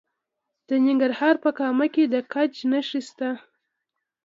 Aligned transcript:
د 0.67 0.69
ننګرهار 0.85 1.35
په 1.43 1.49
کامه 1.59 1.87
کې 1.93 2.03
د 2.13 2.15
ګچ 2.31 2.53
نښې 2.71 3.01
شته. 3.07 3.29